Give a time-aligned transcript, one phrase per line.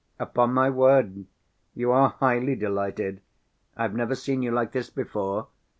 [0.17, 1.27] "Upon my word!
[1.75, 3.21] You are highly delighted...
[3.77, 5.49] I've never seen you like this before.